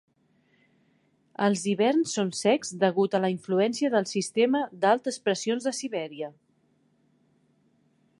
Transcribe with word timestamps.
Els 1.47 1.65
hiverns 1.73 2.15
són 2.17 2.31
secs 2.39 2.73
degut 2.83 3.17
a 3.17 3.21
la 3.25 3.31
influència 3.33 3.91
del 3.97 4.07
sistema 4.13 4.63
d'altes 4.87 5.21
pressions 5.29 5.69
de 5.69 5.75
Sibèria. 5.81 6.31